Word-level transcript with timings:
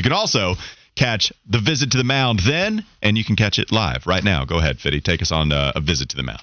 You 0.00 0.02
can 0.02 0.14
also 0.14 0.54
catch 0.96 1.30
the 1.46 1.58
visit 1.58 1.90
to 1.90 1.98
the 1.98 2.04
mound 2.04 2.38
then, 2.38 2.86
and 3.02 3.18
you 3.18 3.22
can 3.22 3.36
catch 3.36 3.58
it 3.58 3.70
live 3.70 4.06
right 4.06 4.24
now. 4.24 4.46
Go 4.46 4.56
ahead, 4.56 4.80
Fitty. 4.80 5.02
Take 5.02 5.20
us 5.20 5.30
on 5.30 5.52
uh, 5.52 5.72
a 5.76 5.80
visit 5.82 6.08
to 6.08 6.16
the 6.16 6.22
mound. 6.22 6.40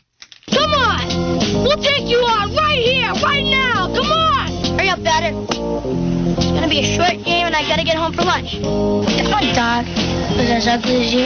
Come 0.51 0.69
on! 0.75 1.63
We'll 1.63 1.81
take 1.81 2.05
you 2.05 2.19
on 2.19 2.53
right 2.53 2.77
here, 2.77 3.11
right 3.25 3.43
now! 3.43 3.87
Come 3.87 4.11
on! 4.11 4.77
Hurry 4.77 4.89
up, 4.89 5.01
batter. 5.01 5.35
It's 5.41 6.51
gonna 6.53 6.69
be 6.69 6.81
a 6.81 6.95
short 6.95 7.25
game 7.25 7.47
and 7.47 7.55
I 7.55 7.67
gotta 7.67 7.83
get 7.83 7.95
home 7.95 8.13
for 8.13 8.21
lunch. 8.21 8.53
If 8.53 9.27
my 9.31 9.41
dog 9.57 9.87
was 10.37 10.51
as 10.51 10.67
ugly 10.67 11.01
as 11.01 11.11
you, 11.11 11.25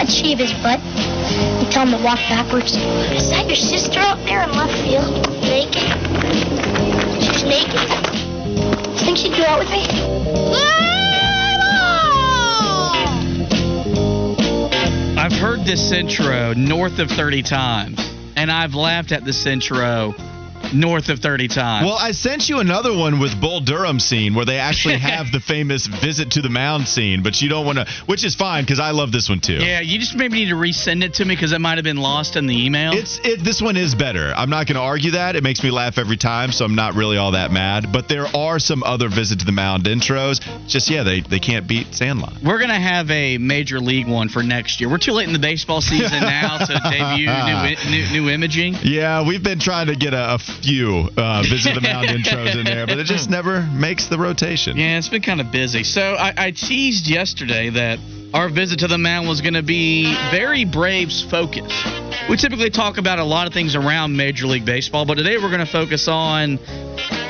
I'd 0.00 0.08
shave 0.08 0.38
his 0.38 0.54
butt 0.64 0.80
and 0.80 1.70
tell 1.70 1.86
him 1.86 1.98
to 1.98 2.02
walk 2.02 2.16
backwards. 2.32 2.76
Is 3.12 3.28
that 3.28 3.44
your 3.44 3.56
sister 3.56 4.00
out 4.00 4.24
there 4.24 4.42
in 4.42 4.52
left 4.52 4.72
field? 4.80 5.12
Naked? 5.42 5.84
She's 7.20 7.44
naked? 7.44 8.23
Think 8.98 9.18
she'd 9.18 9.36
go 9.36 9.44
out 9.44 9.58
with 9.58 9.70
me? 9.70 9.84
I've 15.16 15.32
heard 15.32 15.64
this 15.64 15.92
intro 15.92 16.52
north 16.54 16.98
of 16.98 17.10
30 17.10 17.42
times, 17.42 17.98
and 18.36 18.50
I've 18.50 18.74
laughed 18.74 19.12
at 19.12 19.24
this 19.24 19.46
intro 19.46 20.14
north 20.72 21.08
of 21.08 21.18
30 21.20 21.48
times. 21.48 21.86
Well, 21.86 21.96
I 21.98 22.12
sent 22.12 22.48
you 22.48 22.60
another 22.60 22.96
one 22.96 23.20
with 23.20 23.38
Bull 23.40 23.60
Durham 23.60 24.00
scene 24.00 24.34
where 24.34 24.44
they 24.44 24.58
actually 24.58 24.98
have 24.98 25.32
the 25.32 25.40
famous 25.40 25.86
visit 25.86 26.32
to 26.32 26.42
the 26.42 26.48
mound 26.48 26.88
scene, 26.88 27.22
but 27.22 27.40
you 27.42 27.48
don't 27.48 27.66
want 27.66 27.78
to, 27.78 27.86
which 28.06 28.24
is 28.24 28.34
fine 28.34 28.64
because 28.64 28.80
I 28.80 28.90
love 28.90 29.12
this 29.12 29.28
one 29.28 29.40
too. 29.40 29.54
yeah, 29.54 29.80
you 29.80 29.98
just 29.98 30.16
maybe 30.16 30.38
need 30.38 30.48
to 30.50 30.54
resend 30.56 31.02
it 31.02 31.14
to 31.14 31.24
me 31.24 31.34
because 31.34 31.52
it 31.52 31.60
might 31.60 31.78
have 31.78 31.84
been 31.84 31.96
lost 31.98 32.36
in 32.36 32.46
the 32.46 32.64
email. 32.66 32.92
It's 32.92 33.18
it. 33.24 33.44
This 33.44 33.60
one 33.60 33.76
is 33.76 33.94
better. 33.94 34.32
I'm 34.36 34.50
not 34.50 34.66
going 34.66 34.76
to 34.76 34.82
argue 34.82 35.12
that. 35.12 35.36
It 35.36 35.42
makes 35.42 35.62
me 35.62 35.70
laugh 35.70 35.98
every 35.98 36.16
time, 36.16 36.52
so 36.52 36.64
I'm 36.64 36.74
not 36.74 36.94
really 36.94 37.16
all 37.16 37.32
that 37.32 37.50
mad. 37.52 37.92
But 37.92 38.08
there 38.08 38.26
are 38.34 38.58
some 38.58 38.82
other 38.82 39.08
visit 39.08 39.40
to 39.40 39.44
the 39.44 39.52
mound 39.52 39.84
intros. 39.84 40.40
Just 40.66 40.88
yeah, 40.90 41.02
they 41.02 41.20
they 41.20 41.38
can't 41.38 41.66
beat 41.66 41.94
Sandlot. 41.94 42.34
We're 42.42 42.58
gonna 42.60 42.78
have 42.80 43.10
a 43.10 43.38
major 43.38 43.80
league 43.80 44.08
one 44.08 44.28
for 44.28 44.42
next 44.42 44.80
year. 44.80 44.88
We're 44.90 44.98
too 44.98 45.12
late 45.12 45.26
in 45.26 45.32
the 45.32 45.38
baseball 45.38 45.80
season 45.80 46.10
now 46.20 46.58
to 46.58 46.80
debut 46.90 47.26
new, 47.26 47.90
new, 47.90 48.22
new 48.22 48.30
imaging. 48.30 48.76
Yeah, 48.82 49.26
we've 49.26 49.42
been 49.42 49.58
trying 49.58 49.86
to 49.88 49.96
get 49.96 50.14
a, 50.14 50.34
a 50.34 50.38
few 50.62 51.08
uh, 51.16 51.42
visit 51.42 51.74
the 51.74 51.80
mound 51.80 52.08
intros 52.08 52.56
in 52.56 52.64
there, 52.64 52.86
but 52.86 52.98
it 52.98 53.04
just 53.04 53.30
never 53.30 53.62
makes 53.62 54.06
the 54.06 54.18
rotation. 54.18 54.76
Yeah, 54.76 54.98
it's 54.98 55.08
been 55.08 55.22
kind 55.22 55.40
of 55.40 55.50
busy. 55.50 55.84
So 55.84 56.14
I, 56.14 56.32
I 56.36 56.50
teased 56.50 57.08
yesterday 57.08 57.70
that 57.70 57.98
our 58.34 58.48
visit 58.48 58.80
to 58.80 58.88
the 58.88 58.98
mound 58.98 59.28
was 59.28 59.40
going 59.40 59.54
to 59.54 59.62
be 59.62 60.12
very 60.30 60.64
Braves 60.64 61.22
focused. 61.22 61.72
We 62.28 62.36
typically 62.36 62.70
talk 62.70 62.98
about 62.98 63.20
a 63.20 63.24
lot 63.24 63.46
of 63.46 63.52
things 63.52 63.76
around 63.76 64.16
Major 64.16 64.46
League 64.46 64.64
Baseball, 64.64 65.06
but 65.06 65.14
today 65.14 65.36
we're 65.36 65.50
going 65.50 65.64
to 65.64 65.70
focus 65.70 66.08
on 66.08 66.58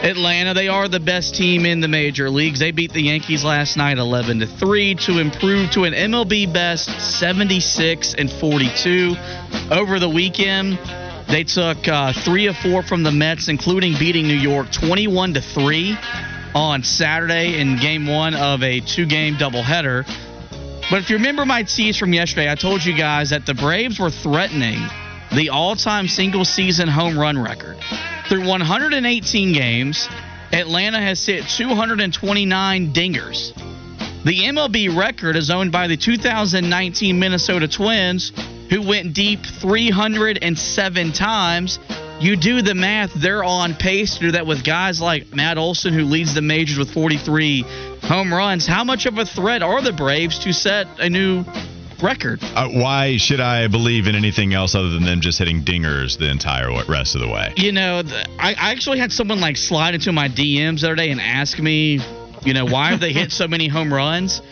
Atlanta. 0.02 0.54
They 0.54 0.68
are 0.68 0.88
the 0.88 1.00
best 1.00 1.34
team 1.34 1.66
in 1.66 1.80
the 1.80 1.88
major 1.88 2.30
leagues. 2.30 2.58
They 2.58 2.70
beat 2.70 2.92
the 2.92 3.02
Yankees 3.02 3.44
last 3.44 3.76
night 3.76 3.98
11 3.98 4.40
to 4.40 4.46
3 4.46 4.94
to 5.06 5.18
improve 5.18 5.70
to 5.72 5.84
an 5.84 5.92
MLB 5.92 6.50
best 6.50 6.88
76 7.18 8.14
and 8.14 8.30
42 8.30 9.14
over 9.70 9.98
the 9.98 10.08
weekend. 10.08 10.78
They 11.28 11.44
took 11.44 11.88
uh, 11.88 12.12
three 12.12 12.46
of 12.46 12.56
four 12.56 12.82
from 12.82 13.02
the 13.02 13.10
Mets, 13.10 13.48
including 13.48 13.94
beating 13.98 14.28
New 14.28 14.34
York 14.34 14.70
21 14.70 15.34
to 15.34 15.40
three 15.40 15.96
on 16.54 16.82
Saturday 16.82 17.58
in 17.60 17.76
Game 17.76 18.06
One 18.06 18.34
of 18.34 18.62
a 18.62 18.80
two-game 18.80 19.34
doubleheader. 19.34 20.06
But 20.90 21.02
if 21.02 21.10
you 21.10 21.16
remember 21.16 21.44
my 21.44 21.62
tease 21.62 21.96
from 21.96 22.12
yesterday, 22.12 22.50
I 22.50 22.54
told 22.54 22.84
you 22.84 22.96
guys 22.96 23.30
that 23.30 23.46
the 23.46 23.54
Braves 23.54 23.98
were 23.98 24.10
threatening 24.10 24.78
the 25.34 25.48
all-time 25.48 26.06
single-season 26.06 26.88
home 26.88 27.18
run 27.18 27.42
record. 27.42 27.78
Through 28.28 28.46
118 28.46 29.52
games, 29.52 30.08
Atlanta 30.52 31.00
has 31.00 31.24
hit 31.26 31.44
229 31.48 32.92
dingers. 32.92 33.52
The 34.24 34.44
MLB 34.44 34.96
record 34.96 35.36
is 35.36 35.50
owned 35.50 35.72
by 35.72 35.88
the 35.88 35.96
2019 35.96 37.18
Minnesota 37.18 37.66
Twins, 37.66 38.32
who 38.70 38.86
went 38.86 39.14
deep 39.14 39.40
307 39.60 41.12
times. 41.12 41.78
You 42.20 42.36
do 42.36 42.62
the 42.62 42.74
math, 42.74 43.12
they're 43.14 43.44
on 43.44 43.74
pace 43.74 44.14
to 44.14 44.20
do 44.20 44.30
that 44.32 44.46
with 44.46 44.64
guys 44.64 45.00
like 45.00 45.34
Matt 45.34 45.58
Olson, 45.58 45.92
who 45.92 46.04
leads 46.04 46.34
the 46.34 46.42
majors 46.42 46.78
with 46.78 46.90
43 46.90 47.64
home 48.02 48.32
runs. 48.32 48.66
How 48.66 48.84
much 48.84 49.06
of 49.06 49.18
a 49.18 49.24
threat 49.24 49.62
are 49.62 49.82
the 49.82 49.92
Braves 49.92 50.38
to 50.40 50.52
set 50.52 50.86
a 50.98 51.10
new 51.10 51.44
record? 52.02 52.38
Uh, 52.42 52.68
why 52.68 53.16
should 53.16 53.40
I 53.40 53.66
believe 53.68 54.06
in 54.06 54.14
anything 54.14 54.54
else 54.54 54.74
other 54.74 54.90
than 54.90 55.04
them 55.04 55.20
just 55.20 55.38
hitting 55.38 55.62
dingers 55.62 56.18
the 56.18 56.30
entire 56.30 56.70
rest 56.84 57.14
of 57.14 57.20
the 57.20 57.28
way? 57.28 57.52
You 57.56 57.72
know, 57.72 58.02
th- 58.02 58.26
I, 58.38 58.50
I 58.54 58.72
actually 58.72 58.98
had 58.98 59.12
someone 59.12 59.40
like 59.40 59.56
slide 59.56 59.94
into 59.94 60.12
my 60.12 60.28
DMs 60.28 60.80
the 60.80 60.88
other 60.88 60.96
day 60.96 61.10
and 61.10 61.20
ask 61.20 61.58
me, 61.58 62.00
you 62.44 62.54
know, 62.54 62.66
why 62.66 62.90
have 62.90 63.00
they 63.00 63.12
hit 63.12 63.32
so 63.32 63.48
many 63.48 63.68
home 63.68 63.92
runs? 63.92 64.42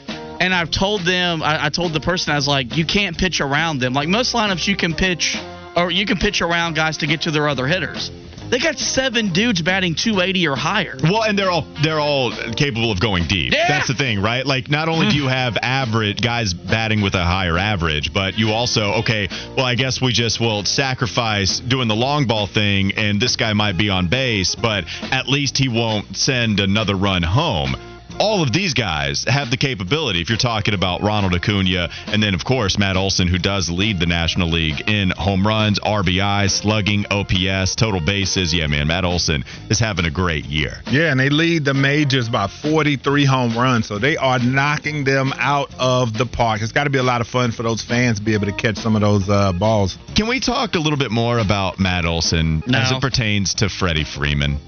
And 0.42 0.52
I've 0.52 0.72
told 0.72 1.02
them, 1.02 1.40
I, 1.40 1.66
I 1.66 1.68
told 1.68 1.92
the 1.92 2.00
person, 2.00 2.32
I 2.32 2.36
was 2.36 2.48
like, 2.48 2.76
you 2.76 2.84
can't 2.84 3.16
pitch 3.16 3.40
around 3.40 3.78
them. 3.78 3.92
Like 3.92 4.08
most 4.08 4.34
lineups, 4.34 4.66
you 4.66 4.76
can 4.76 4.92
pitch, 4.92 5.38
or 5.76 5.88
you 5.88 6.04
can 6.04 6.16
pitch 6.16 6.42
around 6.42 6.74
guys 6.74 6.96
to 6.98 7.06
get 7.06 7.22
to 7.22 7.30
their 7.30 7.48
other 7.48 7.68
hitters. 7.68 8.10
They 8.50 8.58
got 8.58 8.76
seven 8.76 9.32
dudes 9.32 9.62
batting 9.62 9.94
280 9.94 10.48
or 10.48 10.56
higher. 10.56 10.96
Well, 11.00 11.22
and 11.22 11.38
they're 11.38 11.50
all 11.50 11.64
they're 11.80 12.00
all 12.00 12.32
capable 12.56 12.90
of 12.90 13.00
going 13.00 13.28
deep. 13.28 13.52
Yeah. 13.52 13.68
That's 13.68 13.86
the 13.86 13.94
thing, 13.94 14.20
right? 14.20 14.44
Like 14.44 14.68
not 14.68 14.88
only 14.88 15.08
do 15.10 15.16
you 15.16 15.22
hmm. 15.22 15.28
have 15.28 15.56
average 15.62 16.20
guys 16.20 16.52
batting 16.52 17.02
with 17.02 17.14
a 17.14 17.24
higher 17.24 17.56
average, 17.56 18.12
but 18.12 18.36
you 18.36 18.50
also 18.50 18.94
okay, 18.94 19.28
well 19.56 19.64
I 19.64 19.76
guess 19.76 20.02
we 20.02 20.12
just 20.12 20.40
will 20.40 20.64
sacrifice 20.64 21.60
doing 21.60 21.86
the 21.86 21.94
long 21.94 22.26
ball 22.26 22.48
thing 22.48 22.92
and 22.96 23.20
this 23.20 23.36
guy 23.36 23.52
might 23.52 23.78
be 23.78 23.90
on 23.90 24.08
base, 24.08 24.56
but 24.56 24.84
at 25.12 25.28
least 25.28 25.56
he 25.56 25.68
won't 25.68 26.16
send 26.16 26.58
another 26.58 26.96
run 26.96 27.22
home. 27.22 27.76
All 28.18 28.42
of 28.42 28.52
these 28.52 28.72
guys 28.74 29.24
have 29.26 29.50
the 29.50 29.56
capability. 29.56 30.20
If 30.20 30.28
you're 30.28 30.38
talking 30.38 30.74
about 30.74 31.02
Ronald 31.02 31.34
Acuna, 31.34 31.90
and 32.06 32.22
then 32.22 32.34
of 32.34 32.44
course 32.44 32.78
Matt 32.78 32.96
Olson, 32.96 33.26
who 33.28 33.38
does 33.38 33.68
lead 33.70 33.98
the 33.98 34.06
National 34.06 34.48
League 34.48 34.88
in 34.88 35.10
home 35.10 35.46
runs, 35.46 35.80
RBI, 35.80 36.50
slugging, 36.50 37.04
OPS, 37.10 37.74
total 37.74 38.00
bases. 38.00 38.54
Yeah, 38.54 38.66
man, 38.68 38.86
Matt 38.86 39.04
Olson 39.04 39.44
is 39.70 39.78
having 39.80 40.04
a 40.04 40.10
great 40.10 40.44
year. 40.46 40.80
Yeah, 40.90 41.10
and 41.10 41.18
they 41.18 41.30
lead 41.30 41.64
the 41.64 41.74
majors 41.74 42.28
by 42.28 42.46
43 42.46 43.24
home 43.24 43.56
runs, 43.56 43.86
so 43.86 43.98
they 43.98 44.16
are 44.16 44.38
knocking 44.38 45.04
them 45.04 45.32
out 45.36 45.74
of 45.78 46.16
the 46.16 46.26
park. 46.26 46.62
It's 46.62 46.72
got 46.72 46.84
to 46.84 46.90
be 46.90 46.98
a 46.98 47.02
lot 47.02 47.20
of 47.20 47.26
fun 47.26 47.50
for 47.50 47.62
those 47.64 47.82
fans 47.82 48.18
to 48.18 48.24
be 48.24 48.34
able 48.34 48.46
to 48.46 48.52
catch 48.52 48.76
some 48.76 48.94
of 48.94 49.00
those 49.02 49.28
uh, 49.28 49.52
balls. 49.52 49.98
Can 50.14 50.28
we 50.28 50.38
talk 50.40 50.74
a 50.74 50.78
little 50.78 50.98
bit 50.98 51.10
more 51.10 51.38
about 51.38 51.78
Matt 51.80 52.04
Olson 52.04 52.62
No. 52.66 52.78
as 52.78 52.92
it 52.92 53.00
pertains 53.00 53.54
to 53.54 53.68
Freddie 53.68 54.04
Freeman? 54.04 54.58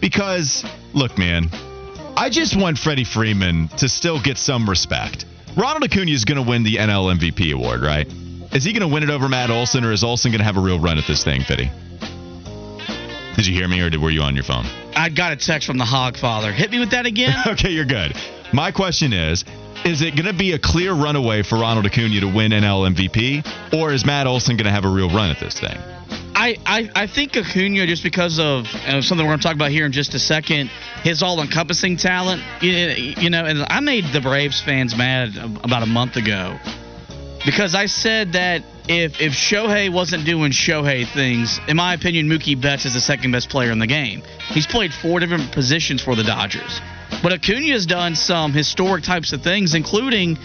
Because, 0.00 0.64
look, 0.94 1.16
man, 1.18 1.48
I 2.16 2.28
just 2.30 2.56
want 2.56 2.78
Freddie 2.78 3.04
Freeman 3.04 3.68
to 3.78 3.88
still 3.88 4.20
get 4.20 4.38
some 4.38 4.68
respect. 4.68 5.24
Ronald 5.56 5.84
Acuna 5.84 6.10
is 6.10 6.24
going 6.24 6.42
to 6.42 6.48
win 6.48 6.62
the 6.62 6.76
NL 6.76 7.18
MVP 7.18 7.52
award, 7.52 7.82
right? 7.82 8.06
Is 8.52 8.64
he 8.64 8.72
going 8.72 8.88
to 8.88 8.92
win 8.92 9.02
it 9.02 9.10
over 9.10 9.28
Matt 9.28 9.50
Olson, 9.50 9.84
or 9.84 9.92
is 9.92 10.04
Olson 10.04 10.30
going 10.30 10.40
to 10.40 10.44
have 10.44 10.56
a 10.56 10.60
real 10.60 10.78
run 10.78 10.98
at 10.98 11.06
this 11.06 11.24
thing, 11.24 11.42
Fitty? 11.42 11.70
Did 13.36 13.46
you 13.46 13.54
hear 13.54 13.66
me, 13.66 13.80
or 13.80 13.88
did, 13.88 14.00
were 14.00 14.10
you 14.10 14.20
on 14.22 14.34
your 14.34 14.44
phone? 14.44 14.66
I 14.94 15.08
got 15.08 15.32
a 15.32 15.36
text 15.36 15.66
from 15.66 15.78
the 15.78 15.84
Hogfather. 15.84 16.52
Hit 16.52 16.70
me 16.70 16.78
with 16.78 16.90
that 16.90 17.06
again. 17.06 17.34
okay, 17.46 17.70
you're 17.70 17.86
good. 17.86 18.14
My 18.52 18.70
question 18.70 19.12
is 19.12 19.44
Is 19.84 20.02
it 20.02 20.14
going 20.14 20.26
to 20.26 20.38
be 20.38 20.52
a 20.52 20.58
clear 20.58 20.92
runaway 20.92 21.42
for 21.42 21.58
Ronald 21.58 21.86
Acuna 21.86 22.20
to 22.20 22.26
win 22.26 22.52
NL 22.52 22.94
MVP, 22.94 23.74
or 23.74 23.92
is 23.92 24.04
Matt 24.04 24.26
Olson 24.26 24.56
going 24.56 24.66
to 24.66 24.70
have 24.70 24.84
a 24.84 24.90
real 24.90 25.08
run 25.08 25.30
at 25.30 25.40
this 25.40 25.58
thing? 25.58 25.78
I, 26.34 26.56
I, 26.66 26.90
I 26.94 27.06
think 27.06 27.36
Acuna, 27.36 27.86
just 27.86 28.02
because 28.02 28.38
of 28.38 28.66
something 28.66 29.18
we're 29.18 29.24
going 29.24 29.38
to 29.38 29.42
talk 29.44 29.54
about 29.54 29.70
here 29.70 29.86
in 29.86 29.92
just 29.92 30.14
a 30.14 30.18
second, 30.18 30.70
his 31.02 31.22
all-encompassing 31.22 31.96
talent. 31.96 32.42
You, 32.60 33.30
know, 33.30 33.44
and 33.44 33.64
I 33.68 33.80
made 33.80 34.04
the 34.12 34.20
Braves 34.20 34.60
fans 34.60 34.96
mad 34.96 35.36
about 35.36 35.82
a 35.82 35.86
month 35.86 36.16
ago 36.16 36.58
because 37.44 37.74
I 37.74 37.86
said 37.86 38.32
that 38.32 38.62
if 38.88 39.20
if 39.20 39.32
Shohei 39.32 39.92
wasn't 39.92 40.24
doing 40.24 40.52
Shohei 40.52 41.06
things, 41.12 41.60
in 41.68 41.76
my 41.76 41.94
opinion, 41.94 42.28
Mookie 42.28 42.60
Betts 42.60 42.84
is 42.84 42.94
the 42.94 43.00
second 43.00 43.32
best 43.32 43.48
player 43.48 43.70
in 43.70 43.78
the 43.78 43.86
game. 43.86 44.22
He's 44.48 44.66
played 44.66 44.92
four 44.92 45.20
different 45.20 45.52
positions 45.52 46.02
for 46.02 46.16
the 46.16 46.24
Dodgers, 46.24 46.80
but 47.22 47.32
Acuna 47.32 47.72
has 47.72 47.86
done 47.86 48.14
some 48.14 48.52
historic 48.52 49.04
types 49.04 49.32
of 49.32 49.42
things, 49.42 49.74
including 49.74 50.36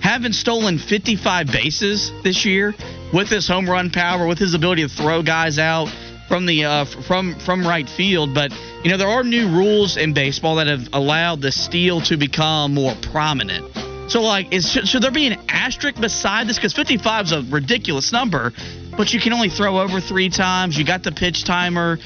having 0.00 0.32
stolen 0.32 0.78
55 0.78 1.48
bases 1.48 2.12
this 2.22 2.44
year 2.44 2.74
with 3.12 3.28
his 3.28 3.48
home 3.48 3.68
run 3.68 3.90
power, 3.90 4.26
with 4.26 4.38
his 4.38 4.54
ability 4.54 4.82
to 4.82 4.88
throw 4.88 5.22
guys 5.22 5.58
out 5.58 5.88
from 6.28 6.46
the 6.46 6.64
uh, 6.64 6.84
from 6.84 7.38
from 7.40 7.66
right 7.66 7.88
field. 7.88 8.34
But 8.34 8.52
you 8.84 8.90
know 8.90 8.96
there 8.96 9.08
are 9.08 9.22
new 9.22 9.48
rules 9.48 9.96
in 9.96 10.14
baseball 10.14 10.56
that 10.56 10.66
have 10.66 10.88
allowed 10.92 11.42
the 11.42 11.52
steal 11.52 12.00
to 12.02 12.16
become 12.16 12.74
more 12.74 12.94
prominent. 13.12 13.76
So 14.08 14.22
like, 14.22 14.52
is 14.52 14.70
should, 14.70 14.86
should 14.86 15.02
there 15.02 15.10
be 15.10 15.26
an 15.26 15.38
asterisk 15.48 16.00
beside 16.00 16.48
this? 16.48 16.56
Because 16.56 16.72
55 16.72 17.24
is 17.26 17.32
a 17.32 17.42
ridiculous 17.42 18.12
number, 18.12 18.52
but 18.96 19.12
you 19.12 19.20
can 19.20 19.32
only 19.32 19.48
throw 19.48 19.80
over 19.80 20.00
three 20.00 20.28
times. 20.28 20.78
You 20.78 20.84
got 20.84 21.02
the 21.02 21.12
pitch 21.12 21.44
timer. 21.44 21.98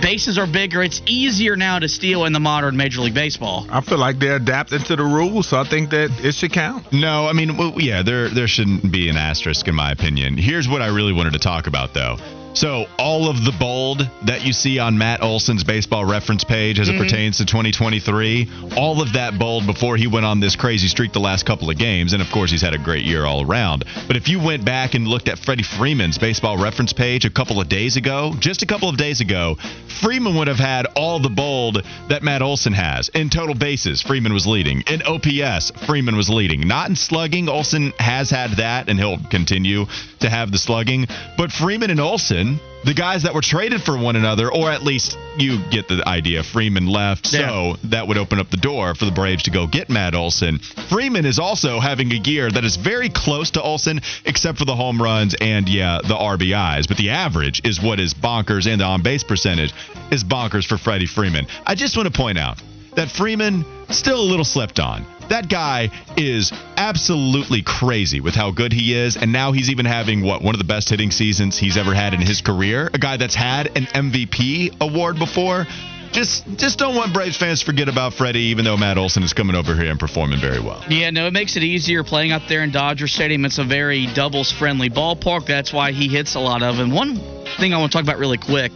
Bases 0.00 0.38
are 0.38 0.46
bigger. 0.46 0.82
It's 0.82 1.02
easier 1.06 1.56
now 1.56 1.78
to 1.78 1.86
steal 1.86 2.24
in 2.24 2.32
the 2.32 2.40
modern 2.40 2.74
Major 2.74 3.02
League 3.02 3.12
Baseball. 3.12 3.66
I 3.68 3.82
feel 3.82 3.98
like 3.98 4.18
they're 4.18 4.36
adapting 4.36 4.82
to 4.84 4.96
the 4.96 5.04
rules, 5.04 5.48
so 5.48 5.58
I 5.58 5.64
think 5.64 5.90
that 5.90 6.10
it 6.24 6.34
should 6.34 6.52
count. 6.52 6.90
No, 6.90 7.26
I 7.26 7.34
mean, 7.34 7.58
well, 7.58 7.74
yeah, 7.76 8.02
there 8.02 8.28
there 8.30 8.48
shouldn't 8.48 8.90
be 8.90 9.10
an 9.10 9.16
asterisk 9.16 9.68
in 9.68 9.74
my 9.74 9.90
opinion. 9.90 10.38
Here's 10.38 10.68
what 10.68 10.80
I 10.80 10.86
really 10.86 11.12
wanted 11.12 11.34
to 11.34 11.38
talk 11.38 11.66
about 11.66 11.92
though. 11.92 12.16
So 12.52 12.86
all 12.98 13.28
of 13.30 13.44
the 13.44 13.52
bold 13.52 14.08
that 14.26 14.44
you 14.44 14.52
see 14.52 14.80
on 14.80 14.98
Matt 14.98 15.22
Olson's 15.22 15.62
baseball 15.62 16.04
reference 16.04 16.42
page 16.42 16.80
as 16.80 16.88
it 16.88 16.96
mhm. 16.96 16.98
pertains 16.98 17.38
to 17.38 17.46
2023, 17.46 18.48
all 18.76 19.00
of 19.00 19.12
that 19.12 19.38
bold 19.38 19.66
before 19.66 19.96
he 19.96 20.08
went 20.08 20.26
on 20.26 20.40
this 20.40 20.56
crazy 20.56 20.88
streak 20.88 21.12
the 21.12 21.20
last 21.20 21.46
couple 21.46 21.70
of 21.70 21.78
games, 21.78 22.12
and 22.12 22.20
of 22.20 22.30
course 22.30 22.50
he's 22.50 22.60
had 22.60 22.74
a 22.74 22.78
great 22.78 23.04
year 23.04 23.24
all 23.24 23.42
around. 23.46 23.84
But 24.08 24.16
if 24.16 24.28
you 24.28 24.40
went 24.40 24.64
back 24.64 24.94
and 24.94 25.06
looked 25.06 25.28
at 25.28 25.38
Freddie 25.38 25.62
Freeman's 25.62 26.18
baseball 26.18 26.58
reference 26.58 26.92
page 26.92 27.24
a 27.24 27.30
couple 27.30 27.60
of 27.60 27.68
days 27.68 27.96
ago, 27.96 28.34
just 28.40 28.62
a 28.62 28.66
couple 28.66 28.88
of 28.88 28.96
days 28.96 29.20
ago, 29.20 29.56
Freeman 30.02 30.34
would 30.36 30.48
have 30.48 30.58
had 30.58 30.86
all 30.96 31.20
the 31.20 31.30
bold 31.30 31.84
that 32.08 32.22
Matt 32.22 32.42
Olson 32.42 32.72
has. 32.72 33.10
In 33.10 33.30
total 33.30 33.54
bases, 33.54 34.02
Freeman 34.02 34.32
was 34.32 34.46
leading. 34.46 34.82
In 34.82 35.02
OPS, 35.02 35.70
Freeman 35.86 36.16
was 36.16 36.28
leading. 36.28 36.66
Not 36.66 36.88
in 36.88 36.96
slugging, 36.96 37.48
Olson 37.48 37.92
has 37.98 38.28
had 38.30 38.52
that, 38.52 38.88
and 38.88 38.98
he'll 38.98 39.18
continue 39.30 39.86
to 40.20 40.28
have 40.28 40.50
the 40.50 40.58
slugging. 40.58 41.06
But 41.36 41.52
Freeman 41.52 41.90
and 41.90 42.00
Olson 42.00 42.39
the 42.84 42.94
guys 42.94 43.24
that 43.24 43.34
were 43.34 43.42
traded 43.42 43.82
for 43.82 43.96
one 43.98 44.16
another, 44.16 44.50
or 44.50 44.70
at 44.70 44.82
least 44.82 45.18
you 45.36 45.58
get 45.70 45.86
the 45.88 46.02
idea. 46.08 46.42
Freeman 46.42 46.86
left, 46.86 47.26
so 47.26 47.38
Yeah. 47.38 47.74
that 47.90 48.08
would 48.08 48.16
open 48.16 48.38
up 48.38 48.50
the 48.50 48.56
door 48.56 48.94
for 48.94 49.04
the 49.04 49.10
Braves 49.10 49.42
to 49.44 49.50
go 49.50 49.66
get 49.66 49.90
Matt 49.90 50.14
Olson. 50.14 50.58
Freeman 50.88 51.26
is 51.26 51.38
also 51.38 51.78
having 51.80 52.10
a 52.12 52.16
year 52.16 52.50
that 52.50 52.64
is 52.64 52.76
very 52.76 53.08
close 53.10 53.50
to 53.50 53.62
Olson, 53.62 54.00
except 54.24 54.58
for 54.58 54.64
the 54.64 54.76
home 54.76 55.00
runs 55.02 55.34
and, 55.34 55.68
yeah, 55.68 56.00
the 56.02 56.16
RBIs. 56.16 56.86
But 56.86 56.96
the 56.96 57.10
average 57.10 57.60
is 57.64 57.80
what 57.82 58.00
is 58.00 58.14
bonkers, 58.14 58.66
and 58.66 58.80
the 58.80 58.84
on 58.86 59.02
base 59.02 59.22
percentage 59.24 59.72
is 60.10 60.24
bonkers 60.24 60.66
for 60.66 60.78
Freddie 60.78 61.06
Freeman. 61.06 61.46
I 61.66 61.74
just 61.74 61.96
want 61.96 62.12
to 62.12 62.16
point 62.16 62.38
out 62.38 62.58
that 62.94 63.10
Freeman 63.10 63.64
still 63.90 64.20
a 64.20 64.28
little 64.30 64.44
slept 64.44 64.80
on. 64.80 65.04
That 65.30 65.48
guy 65.48 65.90
is 66.16 66.52
absolutely 66.76 67.62
crazy 67.62 68.20
with 68.20 68.34
how 68.34 68.50
good 68.50 68.72
he 68.72 68.96
is, 68.96 69.16
and 69.16 69.32
now 69.32 69.52
he's 69.52 69.70
even 69.70 69.86
having 69.86 70.22
what 70.22 70.42
one 70.42 70.56
of 70.56 70.58
the 70.58 70.64
best 70.64 70.90
hitting 70.90 71.12
seasons 71.12 71.56
he's 71.56 71.76
ever 71.76 71.94
had 71.94 72.14
in 72.14 72.20
his 72.20 72.40
career. 72.40 72.90
A 72.92 72.98
guy 72.98 73.16
that's 73.16 73.36
had 73.36 73.68
an 73.76 73.84
MVP 73.84 74.80
award 74.80 75.20
before. 75.20 75.68
Just, 76.10 76.44
just 76.56 76.80
don't 76.80 76.96
want 76.96 77.14
Braves 77.14 77.36
fans 77.36 77.60
to 77.60 77.66
forget 77.66 77.88
about 77.88 78.14
Freddie, 78.14 78.50
even 78.50 78.64
though 78.64 78.76
Matt 78.76 78.98
Olson 78.98 79.22
is 79.22 79.32
coming 79.32 79.54
over 79.54 79.76
here 79.76 79.92
and 79.92 80.00
performing 80.00 80.40
very 80.40 80.58
well. 80.58 80.84
Yeah, 80.88 81.10
no, 81.10 81.28
it 81.28 81.32
makes 81.32 81.56
it 81.56 81.62
easier 81.62 82.02
playing 82.02 82.32
up 82.32 82.42
there 82.48 82.64
in 82.64 82.72
Dodger 82.72 83.06
Stadium. 83.06 83.44
It's 83.44 83.58
a 83.58 83.64
very 83.64 84.08
doubles 84.12 84.50
friendly 84.50 84.90
ballpark. 84.90 85.46
That's 85.46 85.72
why 85.72 85.92
he 85.92 86.08
hits 86.08 86.34
a 86.34 86.40
lot 86.40 86.64
of. 86.64 86.80
And 86.80 86.92
one 86.92 87.20
thing 87.60 87.72
I 87.72 87.78
want 87.78 87.92
to 87.92 87.98
talk 87.98 88.02
about 88.02 88.18
really 88.18 88.38
quick. 88.38 88.72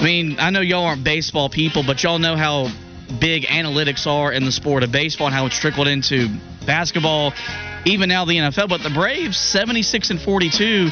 I 0.00 0.02
mean, 0.02 0.40
I 0.40 0.50
know 0.50 0.60
y'all 0.60 0.86
aren't 0.86 1.04
baseball 1.04 1.48
people, 1.48 1.84
but 1.86 2.02
y'all 2.02 2.18
know 2.18 2.34
how 2.34 2.72
big 3.20 3.44
analytics 3.44 4.06
are 4.06 4.32
in 4.32 4.44
the 4.44 4.52
sport 4.52 4.82
of 4.82 4.92
baseball 4.92 5.26
and 5.26 5.34
how 5.34 5.46
it's 5.46 5.58
trickled 5.58 5.88
into 5.88 6.28
basketball, 6.66 7.32
even 7.84 8.08
now 8.08 8.24
the 8.24 8.36
NFL. 8.36 8.68
But 8.68 8.82
the 8.82 8.90
Braves, 8.90 9.36
76 9.36 10.10
and 10.10 10.20
42, 10.20 10.90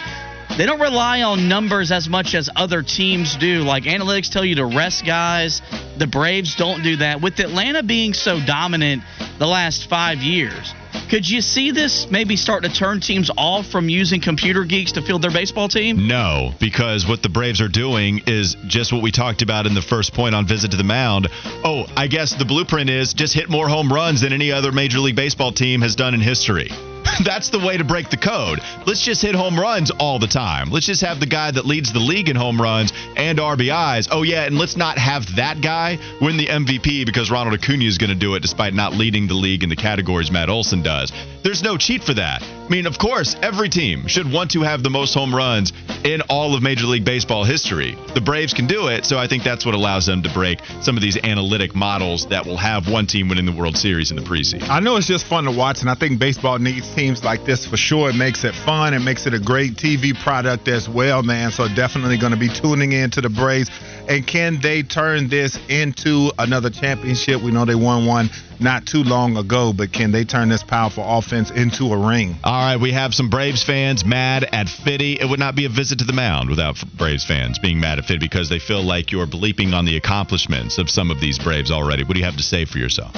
they 0.56 0.66
don't 0.66 0.80
rely 0.80 1.22
on 1.22 1.48
numbers 1.48 1.90
as 1.90 2.08
much 2.08 2.34
as 2.34 2.50
other 2.54 2.82
teams 2.82 3.36
do. 3.36 3.62
Like 3.62 3.84
analytics 3.84 4.30
tell 4.30 4.44
you 4.44 4.56
to 4.56 4.66
rest 4.66 5.06
guys. 5.06 5.62
The 5.96 6.06
Braves 6.06 6.56
don't 6.56 6.82
do 6.82 6.96
that. 6.96 7.22
With 7.22 7.38
Atlanta 7.38 7.82
being 7.82 8.12
so 8.12 8.38
dominant 8.44 9.02
the 9.38 9.46
last 9.46 9.88
five 9.88 10.18
years, 10.18 10.74
could 11.12 11.28
you 11.28 11.42
see 11.42 11.72
this 11.72 12.10
maybe 12.10 12.36
start 12.36 12.62
to 12.62 12.70
turn 12.70 12.98
teams 12.98 13.30
off 13.36 13.66
from 13.66 13.90
using 13.90 14.18
computer 14.18 14.64
geeks 14.64 14.92
to 14.92 15.02
field 15.02 15.20
their 15.20 15.30
baseball 15.30 15.68
team? 15.68 16.08
No, 16.08 16.54
because 16.58 17.06
what 17.06 17.22
the 17.22 17.28
Braves 17.28 17.60
are 17.60 17.68
doing 17.68 18.22
is 18.26 18.56
just 18.66 18.94
what 18.94 19.02
we 19.02 19.10
talked 19.10 19.42
about 19.42 19.66
in 19.66 19.74
the 19.74 19.82
first 19.82 20.14
point 20.14 20.34
on 20.34 20.46
visit 20.46 20.70
to 20.70 20.78
the 20.78 20.84
mound. 20.84 21.28
Oh, 21.66 21.84
I 21.98 22.06
guess 22.06 22.32
the 22.32 22.46
blueprint 22.46 22.88
is 22.88 23.12
just 23.12 23.34
hit 23.34 23.50
more 23.50 23.68
home 23.68 23.92
runs 23.92 24.22
than 24.22 24.32
any 24.32 24.52
other 24.52 24.72
Major 24.72 25.00
League 25.00 25.14
Baseball 25.14 25.52
team 25.52 25.82
has 25.82 25.94
done 25.96 26.14
in 26.14 26.22
history. 26.22 26.70
That's 27.24 27.50
the 27.50 27.58
way 27.58 27.76
to 27.76 27.84
break 27.84 28.10
the 28.10 28.16
code. 28.16 28.60
Let's 28.86 29.04
just 29.04 29.22
hit 29.22 29.34
home 29.34 29.58
runs 29.58 29.90
all 29.90 30.18
the 30.18 30.26
time. 30.26 30.70
Let's 30.70 30.86
just 30.86 31.02
have 31.02 31.20
the 31.20 31.26
guy 31.26 31.50
that 31.50 31.66
leads 31.66 31.92
the 31.92 32.00
league 32.00 32.28
in 32.28 32.36
home 32.36 32.60
runs 32.60 32.92
and 33.16 33.38
RBIs. 33.38 34.08
Oh, 34.10 34.22
yeah, 34.22 34.44
and 34.44 34.58
let's 34.58 34.76
not 34.76 34.96
have 34.98 35.36
that 35.36 35.60
guy 35.60 35.98
win 36.20 36.36
the 36.36 36.46
MVP 36.46 37.04
because 37.04 37.30
Ronald 37.30 37.54
Acuna 37.54 37.84
is 37.84 37.98
going 37.98 38.10
to 38.10 38.16
do 38.16 38.34
it 38.34 38.40
despite 38.40 38.72
not 38.72 38.94
leading 38.94 39.26
the 39.26 39.34
league 39.34 39.62
in 39.62 39.68
the 39.68 39.76
categories 39.76 40.30
Matt 40.30 40.48
Olson 40.48 40.82
does. 40.82 41.12
There's 41.42 41.62
no 41.62 41.76
cheat 41.76 42.02
for 42.02 42.14
that. 42.14 42.42
I 42.42 42.68
mean, 42.68 42.86
of 42.86 42.98
course, 42.98 43.36
every 43.42 43.68
team 43.68 44.06
should 44.06 44.30
want 44.30 44.52
to 44.52 44.62
have 44.62 44.82
the 44.82 44.90
most 44.90 45.12
home 45.12 45.34
runs 45.34 45.72
in 46.04 46.22
all 46.30 46.54
of 46.54 46.62
Major 46.62 46.86
League 46.86 47.04
Baseball 47.04 47.44
history. 47.44 47.96
The 48.14 48.20
Braves 48.20 48.54
can 48.54 48.66
do 48.66 48.86
it, 48.88 49.04
so 49.04 49.18
I 49.18 49.26
think 49.26 49.42
that's 49.42 49.66
what 49.66 49.74
allows 49.74 50.06
them 50.06 50.22
to 50.22 50.32
break 50.32 50.60
some 50.80 50.96
of 50.96 51.02
these 51.02 51.18
analytic 51.22 51.74
models 51.74 52.28
that 52.28 52.46
will 52.46 52.56
have 52.56 52.88
one 52.88 53.06
team 53.06 53.28
winning 53.28 53.44
the 53.44 53.52
World 53.52 53.76
Series 53.76 54.10
in 54.10 54.16
the 54.16 54.22
preseason. 54.22 54.68
I 54.70 54.80
know 54.80 54.96
it's 54.96 55.08
just 55.08 55.26
fun 55.26 55.44
to 55.44 55.50
watch, 55.50 55.80
and 55.80 55.90
I 55.90 55.94
think 55.94 56.18
baseball 56.18 56.58
needs 56.58 56.88
teams 56.94 57.01
like 57.24 57.44
this 57.44 57.66
for 57.66 57.76
sure. 57.76 58.10
It 58.10 58.16
makes 58.16 58.44
it 58.44 58.54
fun. 58.54 58.94
It 58.94 59.00
makes 59.00 59.26
it 59.26 59.34
a 59.34 59.40
great 59.40 59.72
TV 59.72 60.14
product 60.14 60.68
as 60.68 60.88
well, 60.88 61.22
man. 61.22 61.50
So 61.50 61.66
definitely 61.68 62.16
going 62.16 62.32
to 62.32 62.38
be 62.38 62.48
tuning 62.48 62.92
in 62.92 63.10
to 63.10 63.20
the 63.20 63.28
Braves. 63.28 63.70
And 64.08 64.26
can 64.26 64.60
they 64.60 64.82
turn 64.82 65.28
this 65.28 65.58
into 65.68 66.30
another 66.38 66.70
championship? 66.70 67.42
We 67.42 67.50
know 67.50 67.64
they 67.64 67.74
won 67.74 68.06
one 68.06 68.30
not 68.60 68.86
too 68.86 69.02
long 69.02 69.36
ago, 69.36 69.72
but 69.72 69.92
can 69.92 70.12
they 70.12 70.24
turn 70.24 70.48
this 70.48 70.62
powerful 70.62 71.04
offense 71.04 71.50
into 71.50 71.92
a 71.92 71.96
ring? 71.96 72.36
All 72.44 72.52
right, 72.52 72.80
we 72.80 72.92
have 72.92 73.14
some 73.14 73.30
Braves 73.30 73.64
fans 73.64 74.04
mad 74.04 74.44
at 74.44 74.68
Fitty. 74.68 75.20
It 75.20 75.28
would 75.28 75.40
not 75.40 75.56
be 75.56 75.64
a 75.64 75.68
visit 75.68 75.98
to 75.98 76.04
the 76.04 76.12
mound 76.12 76.50
without 76.50 76.76
Braves 76.96 77.24
fans 77.24 77.58
being 77.58 77.80
mad 77.80 77.98
at 77.98 78.04
Fitty 78.04 78.20
because 78.20 78.48
they 78.48 78.60
feel 78.60 78.82
like 78.82 79.10
you're 79.10 79.26
bleeping 79.26 79.74
on 79.74 79.84
the 79.84 79.96
accomplishments 79.96 80.78
of 80.78 80.88
some 80.88 81.10
of 81.10 81.20
these 81.20 81.38
Braves 81.38 81.70
already. 81.70 82.04
What 82.04 82.14
do 82.14 82.20
you 82.20 82.26
have 82.26 82.36
to 82.36 82.44
say 82.44 82.64
for 82.64 82.78
yourself? 82.78 83.16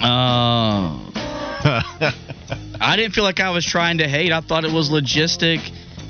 Oh. 0.00 1.25
I 2.80 2.94
didn't 2.96 3.12
feel 3.12 3.24
like 3.24 3.40
I 3.40 3.50
was 3.50 3.64
trying 3.64 3.98
to 3.98 4.08
hate. 4.08 4.32
I 4.32 4.40
thought 4.40 4.64
it 4.64 4.72
was 4.72 4.90
logistic, 4.90 5.60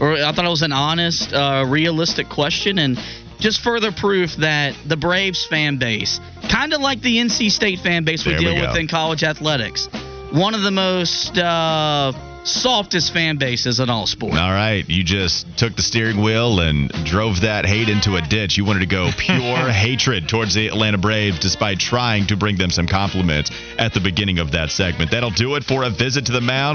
or 0.01 0.15
I 0.15 0.33
thought 0.33 0.45
it 0.45 0.51
was 0.51 0.63
an 0.63 0.73
honest, 0.73 1.33
uh, 1.33 1.65
realistic 1.67 2.29
question, 2.29 2.79
and 2.79 2.99
just 3.39 3.61
further 3.61 3.93
proof 3.93 4.37
that 4.37 4.75
the 4.87 4.97
Braves 4.97 5.45
fan 5.47 5.77
base, 5.79 6.21
kind 6.51 6.73
of 6.73 6.81
like 6.81 7.01
the 7.03 7.19
NC 7.19 7.51
State 7.51 7.81
fan 7.81 8.05
base 8.05 8.25
we 8.25 8.33
There 8.33 8.41
deal 8.41 8.55
go. 8.57 8.69
with 8.69 8.77
in 8.77 8.89
college 8.89 9.23
athletics, 9.23 9.89
one 10.37 10.55
of 10.55 10.61
the 10.61 10.71
most 10.71 11.39
uh, 11.39 12.13
softest 12.45 13.13
fan 13.13 13.39
bases 13.39 13.81
in 13.81 13.89
all 13.89 14.07
sports. 14.07 14.37
All 14.37 14.51
right, 14.51 14.85
you 14.87 15.03
just 15.03 15.47
took 15.57 15.75
the 15.75 15.83
steering 15.83 16.23
wheel 16.23 16.61
and 16.61 16.91
drove 17.07 17.41
that 17.41 17.65
hate 17.65 17.89
into 17.89 18.17
a 18.17 18.21
ditch. 18.21 18.59
You 18.59 18.67
wanted 18.67 18.81
to 18.81 18.87
go 18.87 19.11
pure 19.19 19.71
hatred 19.71 20.29
towards 20.29 20.55
the 20.55 20.69
Atlanta 20.69 20.99
Braves 20.99 21.39
despite 21.39 21.79
trying 21.79 22.27
to 22.27 22.37
bring 22.37 22.57
them 22.57 22.71
some 22.71 22.87
compliments 22.87 23.51
at 23.79 23.95
the 23.95 24.01
beginning 24.01 24.39
of 24.39 24.53
that 24.53 24.71
segment. 24.71 25.11
That'll 25.11 25.31
do 25.31 25.55
it 25.57 25.65
for 25.65 25.85
a 25.85 25.91
visit 25.91 26.27
to 26.27 26.33
the 26.33 26.43
mound. 26.43 26.75